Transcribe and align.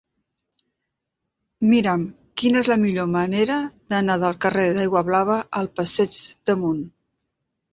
Mira'm 1.73 2.05
quina 2.41 2.63
és 2.65 2.71
la 2.73 2.77
millor 2.85 3.11
manera 3.17 3.59
d'anar 3.95 4.17
del 4.25 4.35
carrer 4.47 4.67
d'Aiguablava 4.79 5.37
al 5.63 5.71
passeig 5.83 6.19
d'Amunt. 6.51 6.83